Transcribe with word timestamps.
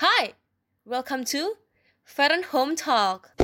Hi, 0.00 0.32
welcome 0.88 1.28
to 1.28 1.60
Feren 2.08 2.40
Home 2.56 2.72
Talk. 2.72 3.36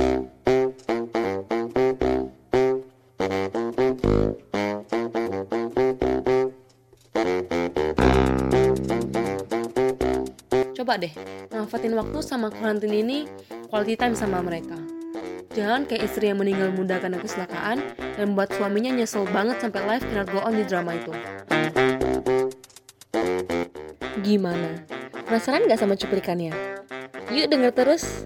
Coba 10.73 10.97
deh, 10.97 11.13
manfaatin 11.53 11.93
waktu 11.93 12.17
sama 12.25 12.49
karantin 12.49 12.89
ini 12.89 13.29
quality 13.69 13.93
time 13.93 14.17
sama 14.17 14.41
mereka. 14.41 14.81
Jangan 15.53 15.85
kayak 15.85 16.09
istri 16.09 16.33
yang 16.33 16.41
meninggal 16.41 16.73
muda 16.73 16.97
karena 16.97 17.21
kecelakaan 17.21 17.85
dan 18.17 18.33
buat 18.33 18.49
suaminya 18.57 18.97
nyesel 18.97 19.29
banget 19.29 19.61
sampai 19.61 19.85
life 19.85 20.05
cannot 20.09 20.25
go 20.33 20.41
on 20.41 20.57
di 20.57 20.65
drama 20.65 20.97
itu. 20.97 21.13
Gimana? 24.25 24.96
Penasaran 25.27 25.67
gak 25.67 25.83
sama 25.83 25.99
cuplikannya? 25.99 26.55
Yuk 27.35 27.51
denger 27.51 27.75
terus. 27.75 28.23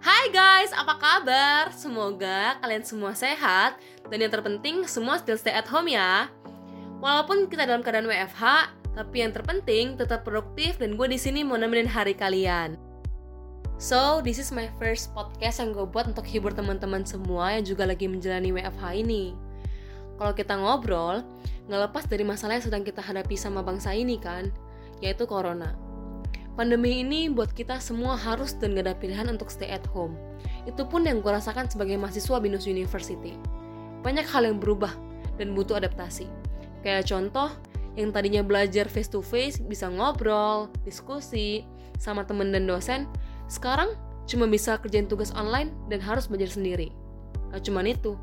Hai 0.00 0.32
guys, 0.32 0.72
apa 0.72 0.96
kabar? 0.96 1.68
Semoga 1.76 2.56
kalian 2.64 2.88
semua 2.88 3.12
sehat 3.12 3.76
dan 4.08 4.16
yang 4.16 4.32
terpenting 4.32 4.88
semua 4.88 5.20
still 5.20 5.36
stay 5.36 5.52
at 5.52 5.68
home 5.68 5.92
ya. 5.92 6.32
Walaupun 7.04 7.52
kita 7.52 7.68
dalam 7.68 7.84
keadaan 7.84 8.08
WFH, 8.08 8.72
tapi 8.96 9.20
yang 9.20 9.36
terpenting 9.36 10.00
tetap 10.00 10.24
produktif 10.24 10.80
dan 10.80 10.96
gue 10.96 11.04
di 11.04 11.20
sini 11.20 11.44
mau 11.44 11.60
nemenin 11.60 11.84
hari 11.84 12.16
kalian. 12.16 12.80
So, 13.76 14.24
this 14.24 14.40
is 14.40 14.48
my 14.56 14.72
first 14.80 15.12
podcast 15.12 15.60
yang 15.60 15.76
gue 15.76 15.84
buat 15.84 16.08
untuk 16.08 16.24
hibur 16.24 16.56
teman-teman 16.56 17.04
semua 17.04 17.60
yang 17.60 17.68
juga 17.68 17.84
lagi 17.84 18.08
menjalani 18.08 18.56
WFH 18.56 19.04
ini. 19.04 19.43
Kalau 20.18 20.32
kita 20.32 20.54
ngobrol, 20.54 21.26
nggak 21.66 22.06
dari 22.06 22.22
masalah 22.22 22.60
yang 22.60 22.64
sedang 22.64 22.82
kita 22.84 23.00
hadapi 23.00 23.34
sama 23.34 23.64
bangsa 23.64 23.96
ini 23.96 24.20
kan, 24.20 24.52
yaitu 25.02 25.24
corona. 25.26 25.74
Pandemi 26.54 27.02
ini 27.02 27.26
buat 27.26 27.50
kita 27.50 27.82
semua 27.82 28.14
harus 28.14 28.54
dan 28.54 28.78
gak 28.78 28.86
ada 28.86 28.94
pilihan 28.94 29.26
untuk 29.26 29.50
stay 29.50 29.74
at 29.74 29.82
home. 29.90 30.14
Itu 30.70 30.86
pun 30.86 31.02
yang 31.02 31.18
gue 31.18 31.34
rasakan 31.34 31.66
sebagai 31.66 31.98
mahasiswa 31.98 32.38
Binus 32.38 32.70
University. 32.70 33.34
Banyak 34.06 34.22
hal 34.30 34.46
yang 34.46 34.62
berubah 34.62 34.94
dan 35.34 35.50
butuh 35.50 35.82
adaptasi. 35.82 36.30
Kayak 36.86 37.10
contoh, 37.10 37.50
yang 37.98 38.14
tadinya 38.14 38.46
belajar 38.46 38.86
face 38.86 39.10
to 39.10 39.18
face 39.18 39.58
bisa 39.58 39.90
ngobrol, 39.90 40.70
diskusi, 40.86 41.66
sama 41.98 42.22
temen 42.22 42.54
dan 42.54 42.70
dosen, 42.70 43.10
sekarang 43.50 43.98
cuma 44.30 44.46
bisa 44.46 44.78
kerjain 44.78 45.10
tugas 45.10 45.34
online 45.34 45.74
dan 45.90 45.98
harus 45.98 46.30
belajar 46.30 46.54
sendiri. 46.54 46.94
Gak 47.50 47.66
cuman 47.66 47.90
itu, 47.90 48.14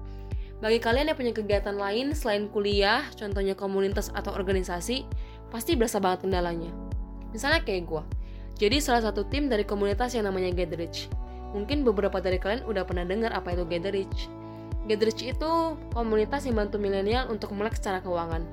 bagi 0.61 0.77
kalian 0.77 1.09
yang 1.09 1.17
punya 1.17 1.33
kegiatan 1.33 1.73
lain 1.73 2.13
selain 2.13 2.45
kuliah, 2.53 3.01
contohnya 3.17 3.57
komunitas 3.57 4.13
atau 4.13 4.29
organisasi, 4.29 5.09
pasti 5.49 5.73
berasa 5.73 5.97
banget 5.97 6.29
kendalanya. 6.29 6.69
Misalnya 7.33 7.65
kayak 7.65 7.89
gue, 7.89 8.03
jadi 8.61 8.77
salah 8.77 9.01
satu 9.01 9.25
tim 9.25 9.49
dari 9.49 9.65
komunitas 9.65 10.13
yang 10.13 10.29
namanya 10.29 10.53
Gatherich. 10.53 11.09
Mungkin 11.57 11.81
beberapa 11.81 12.21
dari 12.21 12.37
kalian 12.37 12.61
udah 12.69 12.85
pernah 12.85 13.01
dengar 13.09 13.33
apa 13.33 13.57
itu 13.57 13.65
Gatherich. 13.65 14.29
Gatherich 14.85 15.33
itu 15.33 15.51
komunitas 15.97 16.45
yang 16.45 16.61
bantu 16.61 16.77
milenial 16.77 17.25
untuk 17.33 17.57
melek 17.57 17.81
secara 17.81 17.97
keuangan. 18.05 18.45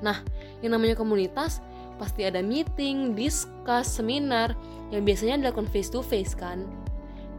Nah, 0.00 0.24
yang 0.64 0.72
namanya 0.72 0.96
komunitas 0.96 1.60
pasti 2.00 2.24
ada 2.24 2.40
meeting, 2.40 3.12
discuss, 3.12 4.00
seminar 4.00 4.56
yang 4.88 5.04
biasanya 5.04 5.44
dilakukan 5.44 5.68
face 5.68 5.92
to 5.92 6.00
face 6.00 6.32
kan. 6.32 6.64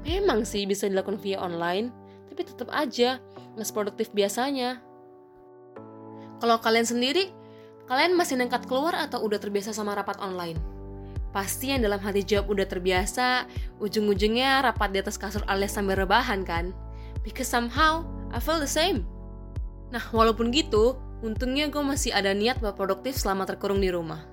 Memang 0.05 0.45
sih 0.45 0.69
bisa 0.69 0.85
dilakukan 0.85 1.17
via 1.17 1.41
online, 1.41 1.89
tapi 2.29 2.45
tetap 2.45 2.69
aja 2.69 3.17
seproduktif 3.65 4.13
biasanya. 4.13 4.81
Kalau 6.37 6.61
kalian 6.61 6.85
sendiri, 6.85 7.33
kalian 7.89 8.13
masih 8.13 8.37
nekat 8.37 8.69
keluar 8.69 8.93
atau 8.93 9.23
udah 9.25 9.41
terbiasa 9.41 9.73
sama 9.73 9.97
rapat 9.97 10.21
online? 10.21 10.59
Pasti 11.33 11.73
yang 11.73 11.81
dalam 11.81 12.01
hati 12.01 12.21
jawab 12.25 12.53
udah 12.53 12.65
terbiasa, 12.69 13.45
ujung-ujungnya 13.81 14.61
rapat 14.65 14.93
di 14.93 15.01
atas 15.01 15.17
kasur 15.17 15.41
alias 15.49 15.73
sambil 15.73 15.97
rebahan 15.97 16.45
kan? 16.45 16.73
Because 17.25 17.49
somehow, 17.49 18.05
I 18.33 18.41
feel 18.41 18.61
the 18.61 18.69
same. 18.69 19.05
Nah, 19.89 20.01
walaupun 20.13 20.53
gitu, 20.53 20.97
untungnya 21.25 21.69
gue 21.69 21.81
masih 21.81 22.13
ada 22.13 22.33
niat 22.33 22.61
buat 22.61 22.77
produktif 22.77 23.17
selama 23.17 23.45
terkurung 23.49 23.81
di 23.81 23.89
rumah. 23.89 24.23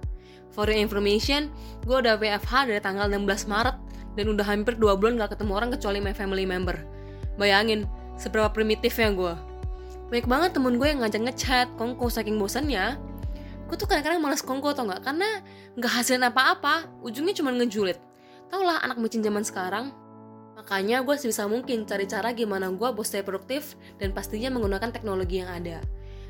For 0.55 0.71
your 0.71 0.79
information, 0.79 1.51
gue 1.83 1.97
udah 1.99 2.15
WFH 2.15 2.71
dari 2.71 2.79
tanggal 2.79 3.11
16 3.11 3.51
Maret 3.51 3.77
dan 4.15 4.25
udah 4.31 4.47
hampir 4.47 4.79
2 4.79 4.95
bulan 5.01 5.19
gak 5.19 5.35
ketemu 5.35 5.53
orang 5.59 5.71
kecuali 5.75 5.99
my 5.99 6.15
family 6.15 6.47
member. 6.47 6.79
Bayangin, 7.35 7.91
seberapa 8.19 8.51
primitifnya 8.51 9.11
gue. 9.15 9.35
Banyak 10.13 10.27
banget 10.29 10.51
temen 10.55 10.77
gue 10.79 10.89
yang 10.89 11.01
ngajak 11.03 11.23
ngechat, 11.27 11.69
kongko 11.81 12.07
saking 12.13 12.39
bosannya. 12.39 13.01
Gue 13.67 13.77
tuh 13.81 13.89
kadang-kadang 13.89 14.21
males 14.21 14.45
kongko 14.45 14.77
tau 14.77 14.87
gak? 14.87 15.03
Karena 15.03 15.43
gak 15.75 15.93
hasilin 16.03 16.29
apa-apa, 16.29 16.87
ujungnya 17.03 17.35
cuma 17.35 17.51
ngejulit. 17.51 17.99
Tau 18.53 18.63
lah 18.63 18.85
anak 18.85 19.01
micin 19.01 19.25
zaman 19.25 19.43
sekarang. 19.43 19.91
Makanya 20.55 21.03
gue 21.03 21.17
sebisa 21.19 21.51
mungkin 21.51 21.83
cari 21.83 22.07
cara 22.07 22.31
gimana 22.31 22.71
gue 22.71 22.89
bos 22.95 23.11
stay 23.11 23.27
produktif 23.27 23.75
dan 23.99 24.15
pastinya 24.15 24.55
menggunakan 24.55 24.95
teknologi 24.95 25.43
yang 25.43 25.51
ada. 25.51 25.83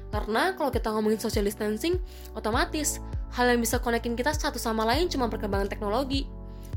Karena 0.08 0.54
kalau 0.54 0.70
kita 0.70 0.94
ngomongin 0.94 1.18
social 1.18 1.44
distancing, 1.44 1.98
otomatis 2.38 3.02
hal 3.34 3.50
yang 3.50 3.60
bisa 3.60 3.82
konekin 3.82 4.14
kita 4.14 4.30
satu 4.30 4.56
sama 4.62 4.86
lain 4.86 5.10
cuma 5.10 5.26
perkembangan 5.26 5.66
teknologi. 5.66 6.30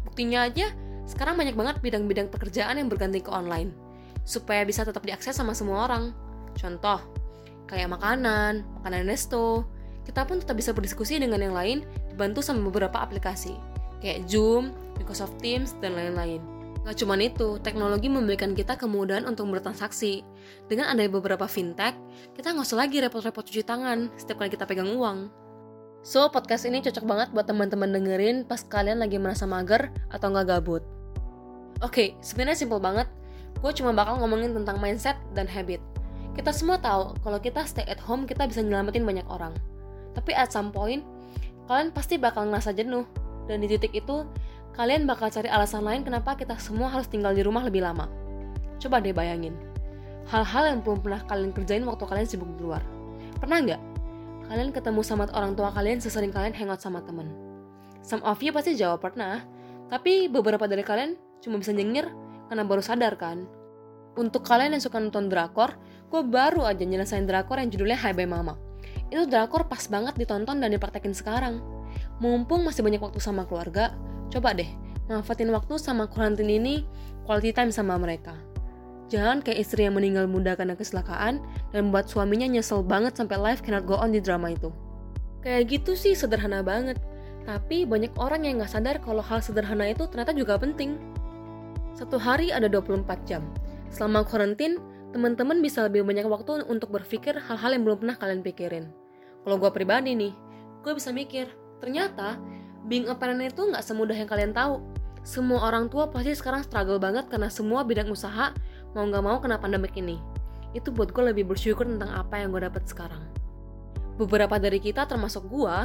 Buktinya 0.03 0.50
aja, 0.50 0.74
sekarang 1.06 1.38
banyak 1.38 1.53
banget 1.53 1.75
bidang-bidang 1.79 2.34
pekerjaan 2.34 2.81
yang 2.81 2.89
berganti 2.89 3.22
ke 3.22 3.29
online. 3.29 3.86
Supaya 4.27 4.67
bisa 4.67 4.83
tetap 4.83 5.07
diakses 5.07 5.39
sama 5.39 5.55
semua 5.55 5.88
orang. 5.88 6.11
Contoh, 6.59 6.99
kayak 7.71 7.88
makanan, 7.88 8.67
makanan 8.81 9.07
resto, 9.07 9.63
kita 10.03 10.23
pun 10.27 10.43
tetap 10.43 10.59
bisa 10.59 10.75
berdiskusi 10.75 11.19
dengan 11.19 11.39
yang 11.39 11.55
lain 11.55 11.88
dibantu 12.11 12.43
sama 12.43 12.63
beberapa 12.67 12.99
aplikasi, 12.99 13.55
kayak 14.03 14.27
Zoom, 14.27 14.75
Microsoft 14.99 15.39
Teams, 15.43 15.75
dan 15.83 15.95
lain-lain. 15.95 16.39
Gak 16.88 17.03
cuma 17.03 17.19
itu, 17.19 17.59
teknologi 17.59 18.07
memberikan 18.07 18.55
kita 18.55 18.79
kemudahan 18.79 19.27
untuk 19.27 19.51
bertransaksi. 19.51 20.23
Dengan 20.71 20.88
adanya 20.88 21.11
beberapa 21.11 21.44
fintech, 21.44 21.99
kita 22.39 22.55
nggak 22.55 22.63
usah 22.63 22.79
lagi 22.79 23.03
repot-repot 23.03 23.44
cuci 23.44 23.67
tangan 23.67 24.07
setiap 24.15 24.39
kali 24.39 24.55
kita 24.55 24.63
pegang 24.63 24.95
uang. 24.95 25.27
So, 26.07 26.31
podcast 26.31 26.63
ini 26.63 26.79
cocok 26.79 27.03
banget 27.03 27.27
buat 27.35 27.44
teman-teman 27.44 27.91
dengerin 27.91 28.47
pas 28.47 28.63
kalian 28.63 29.03
lagi 29.03 29.19
merasa 29.19 29.44
mager 29.44 29.91
atau 30.07 30.31
nggak 30.31 30.47
gabut. 30.47 30.79
Oke, 31.83 31.91
okay, 31.91 32.07
sebenarnya 32.23 32.63
simple 32.63 32.79
banget. 32.79 33.11
Gue 33.62 33.72
cuma 33.73 33.94
bakal 33.94 34.22
ngomongin 34.22 34.53
tentang 34.53 34.78
mindset 34.78 35.18
dan 35.34 35.50
habit. 35.50 35.81
Kita 36.38 36.53
semua 36.53 36.78
tahu 36.78 37.18
kalau 37.25 37.41
kita 37.41 37.66
stay 37.66 37.85
at 37.90 37.97
home 37.97 38.29
kita 38.29 38.45
bisa 38.45 38.62
nyelamatin 38.62 39.01
banyak 39.01 39.25
orang. 39.25 39.57
Tapi 40.13 40.34
at 40.38 40.53
some 40.53 40.69
point, 40.69 41.01
kalian 41.66 41.90
pasti 41.90 42.22
bakal 42.22 42.45
ngerasa 42.50 42.73
jenuh. 42.78 43.06
Dan 43.50 43.66
di 43.66 43.68
titik 43.73 43.97
itu, 43.97 44.28
kalian 44.78 45.09
bakal 45.09 45.34
cari 45.34 45.50
alasan 45.50 45.81
lain 45.81 46.06
kenapa 46.06 46.38
kita 46.38 46.53
semua 46.62 46.94
harus 46.94 47.09
tinggal 47.09 47.34
di 47.34 47.41
rumah 47.41 47.66
lebih 47.66 47.81
lama. 47.81 48.06
Coba 48.78 49.01
deh 49.01 49.09
bayangin, 49.09 49.57
hal-hal 50.29 50.69
yang 50.69 50.79
belum 50.85 51.01
pernah 51.01 51.25
kalian 51.25 51.50
kerjain 51.50 51.81
waktu 51.81 52.03
kalian 52.06 52.28
sibuk 52.29 52.50
di 52.59 52.62
luar. 52.62 52.85
Pernah 53.41 53.57
nggak? 53.66 53.81
Kalian 54.47 54.69
ketemu 54.69 55.01
sama 55.01 55.25
orang 55.34 55.57
tua 55.57 55.74
kalian 55.74 55.97
sesering 55.97 56.29
kalian 56.29 56.53
hangout 56.53 56.79
sama 56.79 57.01
temen. 57.01 57.34
Some 58.06 58.22
of 58.22 58.38
you 58.39 58.53
pasti 58.53 58.78
jawab 58.78 59.01
pernah, 59.01 59.44
tapi 59.89 60.29
beberapa 60.29 60.69
dari 60.69 60.85
kalian 60.85 61.18
cuma 61.41 61.57
bisa 61.57 61.74
nyengir 61.74 62.07
karena 62.47 62.63
baru 62.67 62.83
sadar 62.83 63.15
kan. 63.19 63.45
Untuk 64.17 64.43
kalian 64.43 64.73
yang 64.73 64.83
suka 64.83 64.97
nonton 64.97 65.29
drakor, 65.29 65.77
gue 66.09 66.21
baru 66.25 66.65
aja 66.65 66.81
nyelesain 66.81 67.29
drakor 67.29 67.61
yang 67.61 67.69
judulnya 67.69 67.99
Hai 67.99 68.17
Bye 68.17 68.25
Mama. 68.25 68.57
Itu 69.13 69.29
drakor 69.29 69.69
pas 69.69 69.85
banget 69.85 70.17
ditonton 70.17 70.57
dan 70.57 70.73
dipraktekin 70.73 71.13
sekarang. 71.13 71.61
Mumpung 72.17 72.65
masih 72.65 72.81
banyak 72.81 72.97
waktu 72.97 73.21
sama 73.21 73.45
keluarga, 73.45 73.93
Coba 74.27 74.51
deh, 74.51 74.67
manfaatin 75.07 75.47
waktu 75.55 75.79
sama 75.79 76.11
karantin 76.11 76.51
ini 76.51 76.83
quality 77.23 77.55
time 77.55 77.71
sama 77.71 77.95
mereka. 77.95 78.35
Jangan 79.07 79.39
kayak 79.39 79.63
istri 79.63 79.87
yang 79.87 79.95
meninggal 79.95 80.27
muda 80.27 80.59
karena 80.59 80.75
kecelakaan 80.75 81.39
dan 81.71 81.95
buat 81.95 82.11
suaminya 82.11 82.43
nyesel 82.43 82.83
banget 82.83 83.15
sampai 83.15 83.39
life 83.39 83.63
cannot 83.63 83.87
go 83.87 83.95
on 83.95 84.11
di 84.11 84.19
drama 84.19 84.51
itu. 84.51 84.67
Kayak 85.39 85.79
gitu 85.79 85.95
sih 85.95 86.11
sederhana 86.11 86.59
banget, 86.59 87.00
tapi 87.47 87.88
banyak 87.88 88.11
orang 88.19 88.43
yang 88.43 88.59
nggak 88.59 88.67
sadar 88.67 89.00
kalau 89.00 89.23
hal 89.23 89.39
sederhana 89.39 89.88
itu 89.88 90.03
ternyata 90.11 90.35
juga 90.35 90.59
penting. 90.59 91.00
Satu 91.97 92.21
hari 92.21 92.53
ada 92.53 92.69
24 92.69 93.09
jam. 93.25 93.41
Selama 93.89 94.21
karantin, 94.21 94.77
teman-teman 95.09 95.65
bisa 95.65 95.81
lebih 95.81 96.05
banyak 96.05 96.29
waktu 96.29 96.61
untuk 96.69 96.94
berpikir 96.94 97.33
hal-hal 97.33 97.73
yang 97.73 97.81
belum 97.89 98.05
pernah 98.05 98.13
kalian 98.21 98.45
pikirin. 98.45 98.85
Kalau 99.41 99.57
gue 99.57 99.71
pribadi 99.73 100.13
nih, 100.13 100.29
gue 100.85 100.94
bisa 100.94 101.09
mikir, 101.09 101.49
ternyata 101.81 102.38
being 102.85 103.09
a 103.09 103.17
parent 103.17 103.41
itu 103.41 103.65
nggak 103.65 103.81
semudah 103.81 104.13
yang 104.13 104.29
kalian 104.29 104.53
tahu. 104.53 104.77
Semua 105.25 105.73
orang 105.73 105.89
tua 105.89 106.05
pasti 106.13 106.38
sekarang 106.38 106.61
struggle 106.61 107.01
banget 107.01 107.33
karena 107.33 107.49
semua 107.49 107.81
bidang 107.81 108.13
usaha 108.13 108.53
mau 108.93 109.01
nggak 109.09 109.23
mau 109.25 109.41
kena 109.41 109.57
pandemik 109.57 109.97
ini. 109.97 110.21
Itu 110.77 110.93
buat 110.93 111.09
gue 111.09 111.33
lebih 111.33 111.50
bersyukur 111.50 111.89
tentang 111.89 112.13
apa 112.13 112.38
yang 112.38 112.53
gue 112.53 112.61
dapat 112.61 112.85
sekarang. 112.85 113.25
Beberapa 114.21 114.61
dari 114.61 114.77
kita 114.77 115.09
termasuk 115.09 115.50
gue 115.50 115.77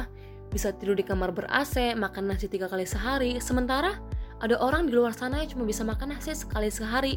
bisa 0.53 0.69
tidur 0.77 0.93
di 0.93 1.01
kamar 1.01 1.33
ber-AC, 1.33 1.97
makan 1.97 2.29
nasi 2.29 2.45
tiga 2.45 2.69
kali 2.69 2.85
sehari, 2.85 3.41
sementara 3.41 3.97
ada 4.43 4.59
orang 4.59 4.91
di 4.91 4.91
luar 4.91 5.15
sana 5.15 5.39
yang 5.39 5.55
cuma 5.55 5.63
bisa 5.63 5.87
makan 5.87 6.11
nasi 6.11 6.35
sekali 6.35 6.67
sehari 6.67 7.15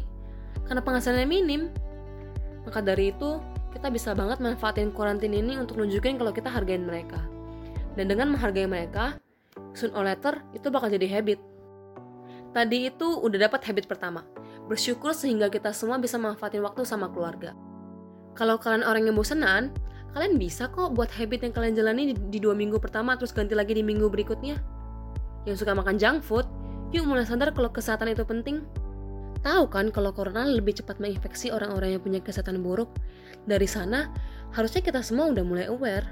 karena 0.63 0.79
penghasilannya 0.79 1.27
minim. 1.27 1.67
Maka 2.63 2.79
dari 2.79 3.11
itu, 3.11 3.43
kita 3.75 3.91
bisa 3.91 4.15
banget 4.15 4.39
manfaatin 4.39 4.95
kuarantin 4.95 5.35
ini 5.35 5.59
untuk 5.59 5.75
nunjukin 5.75 6.15
kalau 6.15 6.31
kita 6.31 6.47
hargain 6.47 6.87
mereka. 6.87 7.19
Dan 7.99 8.07
dengan 8.07 8.31
menghargai 8.31 8.63
mereka, 8.63 9.19
soon 9.75 9.91
or 9.91 10.07
later 10.07 10.39
itu 10.55 10.71
bakal 10.71 10.87
jadi 10.87 11.19
habit. 11.19 11.39
Tadi 12.55 12.87
itu 12.87 13.07
udah 13.19 13.51
dapat 13.51 13.59
habit 13.67 13.91
pertama, 13.91 14.23
bersyukur 14.71 15.11
sehingga 15.11 15.51
kita 15.51 15.75
semua 15.75 15.99
bisa 15.99 16.15
manfaatin 16.15 16.63
waktu 16.63 16.87
sama 16.87 17.11
keluarga. 17.11 17.51
Kalau 18.39 18.55
kalian 18.55 18.87
orang 18.87 19.03
yang 19.03 19.19
bosenan, 19.19 19.75
kalian 20.15 20.39
bisa 20.39 20.71
kok 20.71 20.95
buat 20.95 21.11
habit 21.11 21.43
yang 21.43 21.51
kalian 21.51 21.75
jalani 21.75 22.03
di 22.15 22.39
dua 22.39 22.55
minggu 22.55 22.79
pertama 22.79 23.19
terus 23.19 23.35
ganti 23.35 23.51
lagi 23.51 23.75
di 23.75 23.83
minggu 23.83 24.07
berikutnya. 24.07 24.55
Yang 25.43 25.63
suka 25.63 25.75
makan 25.75 25.95
junk 25.99 26.21
food, 26.23 26.47
yuk 26.95 27.03
mulai 27.03 27.27
sadar 27.27 27.51
kalau 27.51 27.71
kesehatan 27.71 28.11
itu 28.15 28.23
penting. 28.23 28.63
Tahu 29.45 29.69
kan 29.69 29.93
kalau 29.93 30.11
corona 30.11 30.43
lebih 30.43 30.75
cepat 30.81 30.97
menginfeksi 30.97 31.53
orang-orang 31.53 31.95
yang 31.95 32.01
punya 32.01 32.19
kesehatan 32.19 32.59
buruk? 32.65 32.89
Dari 33.47 33.69
sana, 33.69 34.11
harusnya 34.51 34.81
kita 34.83 34.99
semua 35.05 35.31
udah 35.31 35.43
mulai 35.45 35.65
aware. 35.69 36.03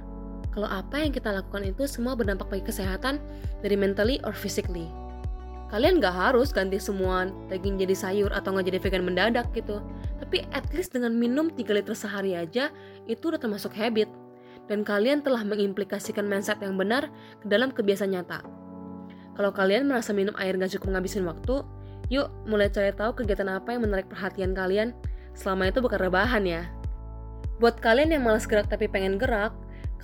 Kalau 0.55 0.71
apa 0.71 1.03
yang 1.03 1.11
kita 1.11 1.35
lakukan 1.35 1.67
itu 1.67 1.83
semua 1.83 2.15
berdampak 2.15 2.47
bagi 2.47 2.63
kesehatan 2.71 3.19
dari 3.59 3.75
mentally 3.75 4.23
or 4.23 4.31
physically. 4.31 4.87
Kalian 5.67 5.99
gak 5.99 6.15
harus 6.15 6.55
ganti 6.55 6.79
semua 6.79 7.27
daging 7.51 7.75
jadi 7.81 7.91
sayur 7.97 8.31
atau 8.31 8.55
nggak 8.55 8.71
jadi 8.71 8.79
vegan 8.79 9.03
mendadak 9.03 9.51
gitu. 9.51 9.83
Tapi 10.21 10.47
at 10.55 10.63
least 10.71 10.95
dengan 10.95 11.11
minum 11.11 11.51
3 11.51 11.75
liter 11.75 11.91
sehari 11.91 12.37
aja, 12.37 12.71
itu 13.09 13.33
udah 13.33 13.41
termasuk 13.41 13.75
habit. 13.75 14.07
Dan 14.71 14.87
kalian 14.87 15.25
telah 15.25 15.43
mengimplikasikan 15.43 16.23
mindset 16.23 16.63
yang 16.63 16.79
benar 16.79 17.11
ke 17.43 17.45
dalam 17.51 17.75
kebiasaan 17.75 18.15
nyata. 18.15 18.54
Kalau 19.35 19.51
kalian 19.51 19.87
merasa 19.87 20.15
minum 20.15 20.33
air 20.39 20.55
gak 20.55 20.71
cukup 20.79 20.95
ngabisin 20.95 21.27
waktu, 21.27 21.63
Yuk, 22.13 22.29
mulai 22.45 22.69
cari 22.69 22.93
tahu 22.93 23.17
kegiatan 23.17 23.49
apa 23.49 23.73
yang 23.73 23.81
menarik 23.89 24.05
perhatian 24.05 24.53
kalian. 24.53 24.93
Selama 25.33 25.73
itu 25.73 25.81
bukan 25.81 25.97
rebahan 25.97 26.45
ya. 26.45 26.69
Buat 27.57 27.81
kalian 27.81 28.13
yang 28.13 28.21
malas 28.21 28.45
gerak 28.45 28.69
tapi 28.69 28.85
pengen 28.85 29.17
gerak, 29.17 29.55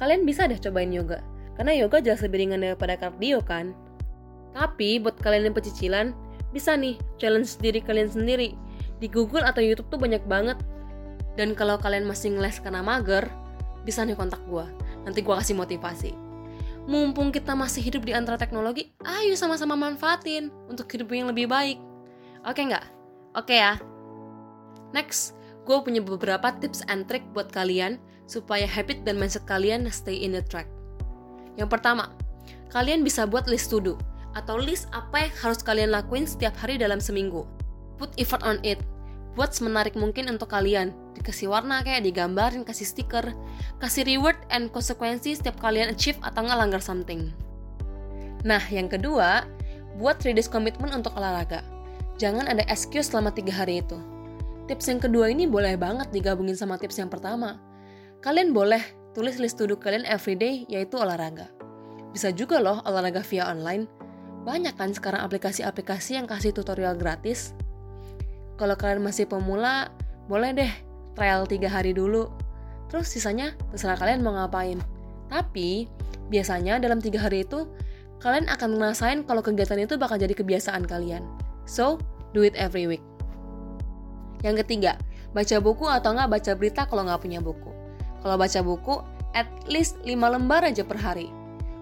kalian 0.01 0.25
bisa 0.25 0.49
deh 0.49 0.57
cobain 0.57 0.89
yoga. 0.89 1.21
Karena 1.53 1.77
yoga 1.77 2.01
jelas 2.01 2.25
lebih 2.25 2.47
ringan 2.47 2.65
daripada 2.65 2.97
kardio 2.97 3.43
kan. 3.45 3.77
Tapi 4.57 4.97
buat 4.97 5.13
kalian 5.21 5.51
yang 5.51 5.55
pecicilan, 5.55 6.17
bisa 6.49 6.73
nih 6.73 6.97
challenge 7.21 7.53
diri 7.61 7.79
kalian 7.85 8.09
sendiri. 8.09 8.57
Di 8.97 9.05
Google 9.05 9.45
atau 9.45 9.61
YouTube 9.61 9.93
tuh 9.93 10.01
banyak 10.01 10.25
banget. 10.25 10.57
Dan 11.37 11.53
kalau 11.53 11.77
kalian 11.77 12.03
masih 12.09 12.33
ngeles 12.33 12.59
karena 12.59 12.81
mager, 12.81 13.29
bisa 13.85 14.01
nih 14.01 14.17
kontak 14.17 14.41
gue. 14.49 14.65
Nanti 15.05 15.21
gue 15.21 15.35
kasih 15.37 15.53
motivasi. 15.53 16.11
Mumpung 16.89 17.29
kita 17.29 17.53
masih 17.53 17.85
hidup 17.85 18.09
di 18.09 18.13
antara 18.13 18.41
teknologi, 18.41 18.89
ayo 19.05 19.37
sama-sama 19.37 19.77
manfaatin 19.77 20.49
untuk 20.65 20.89
hidup 20.89 21.13
yang 21.13 21.29
lebih 21.29 21.45
baik. 21.45 21.77
Oke 22.41 22.65
nggak? 22.65 22.85
Oke 23.37 23.61
ya. 23.61 23.77
Next, 24.89 25.37
gue 25.63 25.77
punya 25.77 26.01
beberapa 26.01 26.49
tips 26.57 26.81
and 26.89 27.05
trick 27.05 27.21
buat 27.37 27.53
kalian 27.53 28.01
supaya 28.25 28.65
habit 28.65 29.05
dan 29.05 29.21
mindset 29.21 29.45
kalian 29.45 29.85
stay 29.93 30.17
in 30.25 30.33
the 30.33 30.41
track. 30.41 30.65
Yang 31.53 31.77
pertama, 31.77 32.09
kalian 32.73 33.05
bisa 33.05 33.29
buat 33.29 33.45
list 33.45 33.69
to 33.69 33.77
do 33.77 33.93
atau 34.33 34.57
list 34.57 34.89
apa 34.95 35.27
yang 35.27 35.33
harus 35.37 35.59
kalian 35.61 35.91
lakuin 35.93 36.25
setiap 36.25 36.57
hari 36.57 36.81
dalam 36.81 36.97
seminggu. 36.97 37.45
Put 38.01 38.09
effort 38.17 38.41
on 38.41 38.57
it. 38.65 38.81
Buat 39.31 39.55
semenarik 39.55 39.95
mungkin 39.95 40.27
untuk 40.27 40.51
kalian. 40.51 40.91
Dikasih 41.15 41.47
warna 41.47 41.79
kayak 41.87 42.03
digambarin, 42.03 42.67
kasih 42.67 42.83
stiker. 42.83 43.31
Kasih 43.79 44.03
reward 44.03 44.35
and 44.51 44.67
konsekuensi 44.75 45.31
setiap 45.37 45.55
kalian 45.63 45.95
achieve 45.95 46.19
atau 46.19 46.43
nggak 46.43 46.59
langgar 46.59 46.81
something. 46.83 47.31
Nah, 48.43 48.59
yang 48.67 48.91
kedua, 48.91 49.47
buat 49.95 50.19
3 50.19 50.35
days 50.35 50.51
komitmen 50.51 50.91
untuk 50.91 51.15
olahraga. 51.15 51.63
Jangan 52.19 52.51
ada 52.51 52.65
excuse 52.67 53.07
selama 53.07 53.31
tiga 53.31 53.55
hari 53.55 53.79
itu. 53.79 53.97
Tips 54.67 54.91
yang 54.91 55.01
kedua 55.01 55.31
ini 55.31 55.47
boleh 55.47 55.79
banget 55.79 56.11
digabungin 56.11 56.55
sama 56.55 56.75
tips 56.77 56.99
yang 56.99 57.09
pertama. 57.09 57.57
Kalian 58.21 58.53
boleh 58.53 58.81
tulis 59.11 59.39
list 59.41 59.59
to 59.59 59.67
do 59.67 59.75
kalian 59.75 60.07
everyday 60.07 60.63
yaitu 60.67 60.99
olahraga. 60.99 61.49
Bisa 62.11 62.29
juga 62.29 62.59
loh 62.59 62.83
olahraga 62.83 63.23
via 63.23 63.47
online. 63.47 63.87
Banyak 64.43 64.75
kan 64.75 64.91
sekarang 64.91 65.23
aplikasi-aplikasi 65.23 66.19
yang 66.19 66.27
kasih 66.27 66.51
tutorial 66.51 66.97
gratis. 66.97 67.53
Kalau 68.61 68.77
kalian 68.77 69.01
masih 69.01 69.25
pemula, 69.25 69.89
boleh 70.29 70.53
deh 70.53 70.69
trial 71.17 71.49
tiga 71.49 71.65
hari 71.65 71.97
dulu. 71.97 72.29
Terus 72.93 73.09
sisanya 73.09 73.57
terserah 73.73 73.97
kalian 73.97 74.21
mau 74.21 74.37
ngapain. 74.37 74.77
Tapi, 75.33 75.89
biasanya 76.29 76.77
dalam 76.77 77.01
tiga 77.01 77.25
hari 77.25 77.41
itu, 77.41 77.65
kalian 78.21 78.45
akan 78.53 78.77
ngerasain 78.77 79.25
kalau 79.25 79.41
kegiatan 79.41 79.81
itu 79.81 79.97
bakal 79.97 80.21
jadi 80.21 80.37
kebiasaan 80.37 80.85
kalian. 80.85 81.25
So, 81.65 81.97
do 82.37 82.45
it 82.45 82.53
every 82.53 82.85
week. 82.85 83.01
Yang 84.45 84.61
ketiga, 84.61 84.93
baca 85.33 85.57
buku 85.57 85.89
atau 85.89 86.13
nggak 86.13 86.29
baca 86.29 86.51
berita 86.53 86.85
kalau 86.85 87.09
nggak 87.09 87.17
punya 87.17 87.41
buku. 87.41 87.73
Kalau 88.21 88.37
baca 88.37 88.59
buku, 88.61 89.01
at 89.33 89.49
least 89.65 89.97
5 90.05 90.13
lembar 90.13 90.61
aja 90.61 90.85
per 90.85 91.01
hari. 91.01 91.33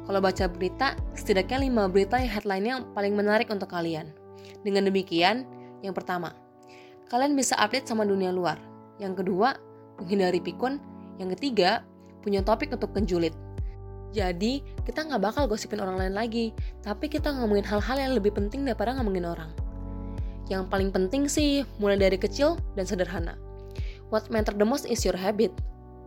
Kalau 0.08 0.24
baca 0.24 0.48
berita, 0.48 0.96
setidaknya 1.12 1.68
5 1.68 1.92
berita 1.92 2.16
yang 2.24 2.32
headline-nya 2.32 2.76
paling 2.96 3.20
menarik 3.20 3.52
untuk 3.52 3.68
kalian. 3.68 4.16
Dengan 4.64 4.88
demikian, 4.88 5.44
yang 5.84 5.92
pertama, 5.92 6.32
kalian 7.10 7.34
bisa 7.34 7.58
update 7.58 7.90
sama 7.90 8.06
dunia 8.06 8.30
luar. 8.30 8.62
Yang 9.02 9.26
kedua, 9.26 9.58
menghindari 9.98 10.40
pikun. 10.40 10.78
Yang 11.18 11.36
ketiga, 11.36 11.82
punya 12.22 12.46
topik 12.46 12.72
untuk 12.72 12.94
kenjulit. 12.94 13.34
Jadi, 14.14 14.62
kita 14.86 15.06
nggak 15.06 15.22
bakal 15.22 15.44
gosipin 15.46 15.82
orang 15.82 15.98
lain 15.98 16.14
lagi, 16.18 16.54
tapi 16.82 17.10
kita 17.10 17.30
ngomongin 17.30 17.66
hal-hal 17.66 17.98
yang 17.98 18.14
lebih 18.18 18.34
penting 18.34 18.66
daripada 18.66 18.94
ngomongin 18.98 19.26
orang. 19.26 19.52
Yang 20.50 20.66
paling 20.70 20.90
penting 20.90 21.30
sih, 21.30 21.62
mulai 21.78 21.98
dari 21.98 22.18
kecil 22.18 22.58
dan 22.74 22.90
sederhana. 22.90 23.38
What 24.10 24.34
matter 24.34 24.54
the 24.58 24.66
most 24.66 24.90
is 24.90 25.06
your 25.06 25.14
habit. 25.14 25.54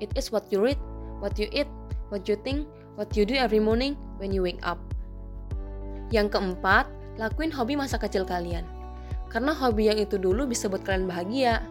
It 0.03 0.11
is 0.19 0.35
what 0.35 0.51
you 0.51 0.59
read, 0.59 0.79
what 1.23 1.39
you 1.39 1.47
eat, 1.55 1.71
what 2.11 2.27
you 2.27 2.35
think, 2.43 2.67
what 2.99 3.15
you 3.15 3.23
do 3.23 3.39
every 3.39 3.63
morning 3.63 3.95
when 4.19 4.35
you 4.35 4.43
wake 4.43 4.59
up. 4.67 4.83
Yang 6.11 6.35
keempat, 6.35 6.91
lakuin 7.23 7.55
hobi 7.55 7.79
masa 7.79 8.03
kecil 8.03 8.27
kalian. 8.27 8.67
Karena 9.33 9.57
hobi 9.57 9.89
yang 9.89 9.97
itu 9.97 10.21
dulu 10.21 10.45
bisa 10.45 10.69
buat 10.69 10.85
kalian 10.85 11.09
bahagia. 11.09 11.65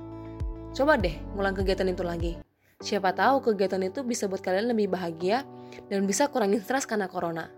Coba 0.74 0.98
deh 0.98 1.14
ngulang 1.38 1.54
kegiatan 1.54 1.86
itu 1.86 2.02
lagi. 2.02 2.34
Siapa 2.82 3.14
tahu 3.14 3.54
kegiatan 3.54 3.86
itu 3.86 4.02
bisa 4.02 4.26
buat 4.26 4.42
kalian 4.42 4.74
lebih 4.74 4.90
bahagia 4.90 5.46
dan 5.94 6.10
bisa 6.10 6.26
kurangin 6.26 6.58
stres 6.66 6.90
karena 6.90 7.06
corona. 7.06 7.54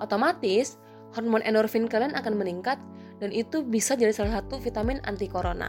Otomatis, 0.00 0.80
hormon 1.12 1.44
endorfin 1.44 1.84
kalian 1.84 2.16
akan 2.16 2.40
meningkat 2.40 2.80
dan 3.20 3.28
itu 3.30 3.60
bisa 3.60 3.92
jadi 3.94 4.16
salah 4.16 4.40
satu 4.40 4.56
vitamin 4.56 5.04
anti 5.04 5.28
corona. 5.28 5.68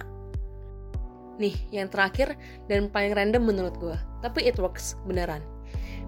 Nih, 1.36 1.56
yang 1.75 1.92
terakhir 1.92 2.39
dan 2.72 2.88
paling 2.88 3.12
random 3.12 3.44
menurut 3.44 3.75
gue, 3.75 3.98
tapi 4.24 4.48
it 4.48 4.56
works 4.56 4.95
beneran. 5.04 5.44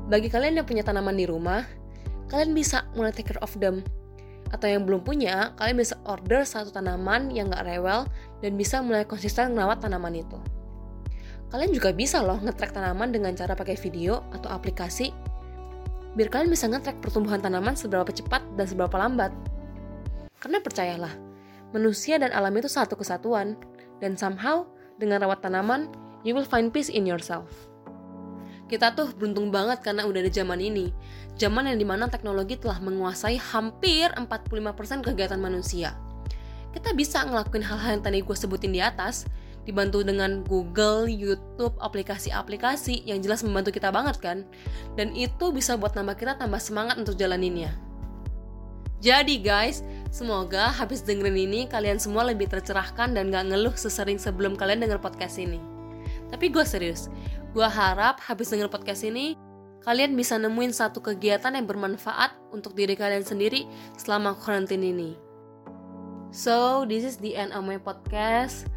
Bagi 0.08 0.32
kalian 0.32 0.64
yang 0.64 0.64
punya 0.64 0.88
tanaman 0.88 1.20
di 1.20 1.28
rumah, 1.28 1.68
kalian 2.32 2.56
bisa 2.56 2.88
mulai 2.96 3.12
take 3.12 3.36
care 3.36 3.44
of 3.44 3.52
them. 3.60 3.84
Atau 4.54 4.72
yang 4.72 4.88
belum 4.88 5.04
punya, 5.04 5.52
kalian 5.60 5.78
bisa 5.80 6.00
order 6.08 6.48
satu 6.48 6.72
tanaman 6.72 7.32
yang 7.36 7.52
gak 7.52 7.68
rewel 7.68 8.08
dan 8.40 8.56
bisa 8.56 8.80
mulai 8.80 9.04
konsisten 9.04 9.52
merawat 9.52 9.84
tanaman 9.84 10.16
itu. 10.16 10.40
Kalian 11.48 11.72
juga 11.72 11.96
bisa 11.96 12.20
loh 12.24 12.40
nge-track 12.44 12.76
tanaman 12.76 13.12
dengan 13.12 13.32
cara 13.36 13.56
pakai 13.56 13.80
video 13.80 14.24
atau 14.36 14.52
aplikasi 14.52 15.12
biar 16.18 16.34
kalian 16.34 16.50
bisa 16.50 16.66
nge-track 16.66 16.98
pertumbuhan 16.98 17.38
tanaman 17.38 17.78
seberapa 17.78 18.10
cepat 18.10 18.42
dan 18.58 18.66
seberapa 18.66 18.98
lambat. 18.98 19.30
Karena 20.42 20.58
percayalah, 20.58 21.14
manusia 21.78 22.18
dan 22.18 22.34
alam 22.34 22.58
itu 22.58 22.66
satu 22.66 22.98
kesatuan, 22.98 23.54
dan 24.02 24.18
somehow 24.18 24.66
dengan 24.98 25.22
rawat 25.22 25.46
tanaman, 25.46 25.94
you 26.26 26.34
will 26.34 26.48
find 26.48 26.74
peace 26.74 26.90
in 26.90 27.06
yourself. 27.06 27.67
Kita 28.68 28.92
tuh 28.92 29.16
beruntung 29.16 29.48
banget 29.48 29.80
karena 29.80 30.04
udah 30.04 30.20
ada 30.20 30.32
zaman 30.32 30.60
ini. 30.60 30.92
Zaman 31.40 31.72
yang 31.72 31.80
di 31.80 31.88
mana 31.88 32.12
teknologi 32.12 32.60
telah 32.60 32.84
menguasai 32.84 33.40
hampir 33.40 34.12
45% 34.12 35.08
kegiatan 35.08 35.40
manusia. 35.40 35.96
Kita 36.76 36.92
bisa 36.92 37.24
ngelakuin 37.24 37.64
hal-hal 37.64 37.98
yang 37.98 38.04
tadi 38.04 38.20
gue 38.20 38.36
sebutin 38.36 38.76
di 38.76 38.84
atas, 38.84 39.24
dibantu 39.64 40.04
dengan 40.04 40.44
Google, 40.44 41.08
YouTube, 41.08 41.80
aplikasi-aplikasi 41.80 43.08
yang 43.08 43.24
jelas 43.24 43.40
membantu 43.42 43.72
kita 43.72 43.88
banget 43.88 44.20
kan. 44.20 44.44
Dan 45.00 45.16
itu 45.16 45.56
bisa 45.56 45.80
buat 45.80 45.96
nambah 45.96 46.20
kita 46.20 46.36
tambah 46.36 46.60
semangat 46.60 47.00
untuk 47.00 47.16
jalaninnya. 47.16 47.72
Jadi 48.98 49.40
guys, 49.40 49.86
semoga 50.10 50.74
habis 50.74 51.06
dengerin 51.06 51.38
ini 51.38 51.70
kalian 51.70 52.02
semua 52.02 52.26
lebih 52.26 52.50
tercerahkan 52.50 53.14
dan 53.14 53.30
gak 53.30 53.54
ngeluh 53.54 53.78
sesering 53.78 54.18
sebelum 54.18 54.58
kalian 54.58 54.82
denger 54.82 54.98
podcast 54.98 55.38
ini. 55.38 55.62
Tapi 56.28 56.50
gue 56.50 56.66
serius, 56.66 57.08
gue 57.58 57.66
harap 57.66 58.22
habis 58.22 58.54
denger 58.54 58.70
podcast 58.70 59.02
ini, 59.02 59.34
kalian 59.82 60.14
bisa 60.14 60.38
nemuin 60.38 60.78
satu 60.78 61.02
kegiatan 61.02 61.58
yang 61.58 61.66
bermanfaat 61.66 62.38
untuk 62.54 62.78
diri 62.78 62.94
kalian 62.94 63.26
sendiri 63.26 63.66
selama 63.98 64.38
karantin 64.38 64.86
ini. 64.86 65.18
So, 66.30 66.86
this 66.86 67.02
is 67.02 67.18
the 67.18 67.34
end 67.34 67.58
of 67.58 67.66
my 67.66 67.82
podcast. 67.82 68.70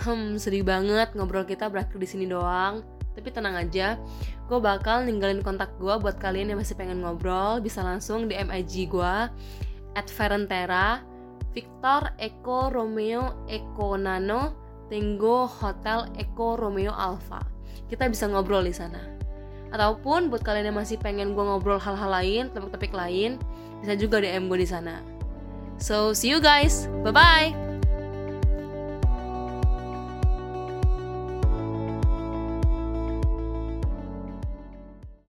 Hmm, 0.00 0.40
sedih 0.40 0.64
banget 0.64 1.12
ngobrol 1.12 1.44
kita 1.44 1.68
berakhir 1.68 2.00
di 2.00 2.08
sini 2.08 2.24
doang. 2.24 2.80
Tapi 3.12 3.28
tenang 3.28 3.52
aja, 3.52 4.00
gue 4.48 4.58
bakal 4.64 5.04
ninggalin 5.04 5.44
kontak 5.44 5.68
gue 5.76 5.92
buat 6.00 6.16
kalian 6.16 6.56
yang 6.56 6.58
masih 6.64 6.72
pengen 6.72 7.04
ngobrol 7.04 7.60
bisa 7.60 7.84
langsung 7.84 8.32
DM 8.32 8.48
IG 8.48 8.88
gue 8.88 9.28
at 9.92 10.08
Ferentera 10.08 11.04
Victor 11.52 12.08
Eko 12.16 12.72
Romeo 12.72 13.44
Eko 13.44 14.00
Nano 14.00 14.56
Tango 14.88 15.44
Hotel 15.44 16.08
Eko 16.16 16.56
Romeo 16.56 16.96
Alpha 16.96 17.52
kita 17.88 18.08
bisa 18.08 18.28
ngobrol 18.28 18.64
di 18.64 18.72
sana 18.72 19.12
Ataupun 19.72 20.28
buat 20.28 20.44
kalian 20.44 20.68
yang 20.68 20.78
masih 20.78 21.00
pengen 21.00 21.32
gue 21.32 21.40
ngobrol 21.40 21.80
hal-hal 21.80 22.12
lain, 22.12 22.52
topik-topik 22.52 22.92
lain, 22.92 23.40
bisa 23.80 23.96
juga 23.96 24.20
DM 24.20 24.46
gue 24.52 24.60
di 24.60 24.68
sana. 24.68 25.00
So, 25.80 26.12
see 26.12 26.28
you 26.28 26.44
guys. 26.44 26.86
Bye-bye. 27.02 27.71